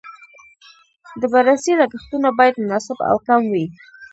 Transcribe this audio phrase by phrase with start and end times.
[1.21, 3.65] د بررسۍ لګښتونه باید مناسب او کم وي.